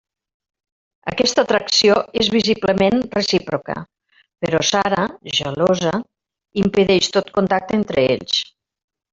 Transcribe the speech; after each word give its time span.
Aquesta 1.09 1.43
atracció 1.47 1.97
és 2.23 2.29
visiblement 2.37 3.03
recíproca, 3.17 3.77
però 4.47 4.63
Sara, 4.73 5.05
gelosa, 5.41 5.95
impedeix 6.67 7.13
tot 7.19 7.33
contacte 7.41 7.83
entre 7.83 8.11
ells. 8.17 8.43